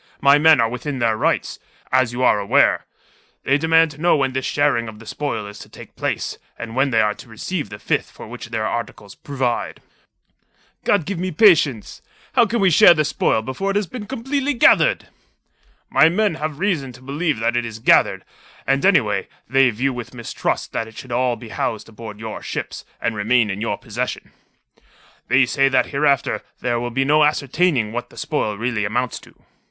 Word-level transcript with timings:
My 0.19 0.39
men 0.39 0.59
are 0.59 0.67
within 0.67 0.97
their 0.97 1.15
rights, 1.15 1.59
as 1.91 2.11
you 2.11 2.23
are 2.23 2.39
aware. 2.39 2.87
They 3.43 3.59
demand 3.59 3.91
to 3.91 4.01
know 4.01 4.15
when 4.15 4.33
this 4.33 4.47
sharing 4.47 4.87
of 4.87 4.97
the 4.97 5.05
spoil 5.05 5.45
is 5.45 5.59
to 5.59 5.69
take 5.69 5.95
place, 5.95 6.39
and 6.57 6.75
when 6.75 6.89
they 6.89 7.01
are 7.01 7.13
to 7.13 7.29
receive 7.29 7.69
the 7.69 7.77
fifth 7.77 8.09
for 8.09 8.27
which 8.27 8.47
their 8.49 8.65
articles 8.65 9.13
provide." 9.13 9.79
"God 10.85 11.05
give 11.05 11.19
me 11.19 11.29
patience! 11.29 12.01
How 12.33 12.47
can 12.47 12.59
we 12.61 12.71
share 12.71 12.95
the 12.95 13.05
spoil 13.05 13.43
before 13.43 13.69
it 13.69 13.75
has 13.75 13.85
been 13.85 14.07
completely 14.07 14.55
gathered?" 14.55 15.05
"My 15.87 16.09
men 16.09 16.33
have 16.33 16.57
reason 16.57 16.91
to 16.93 17.01
believe 17.03 17.37
that 17.39 17.55
it 17.55 17.63
is 17.63 17.77
gathered; 17.77 18.25
and, 18.65 18.83
anyway, 18.83 19.27
they 19.47 19.69
view 19.69 19.93
with 19.93 20.15
mistrust 20.15 20.71
that 20.73 20.87
it 20.87 20.97
should 20.97 21.11
all 21.11 21.35
be 21.35 21.49
housed 21.49 21.89
aboard 21.89 22.19
your 22.19 22.41
ships, 22.41 22.85
and 22.99 23.15
remain 23.15 23.51
in 23.51 23.61
your 23.61 23.77
possession. 23.77 24.31
They 25.27 25.45
say 25.45 25.69
that 25.69 25.85
hereafter 25.93 26.41
there 26.59 26.79
will 26.79 26.89
be 26.89 27.05
no 27.05 27.23
ascertaining 27.23 27.91
what 27.91 28.09
the 28.09 28.17
spoil 28.17 28.57
really 28.57 28.83
amounts 28.83 29.19
to." 29.19 29.35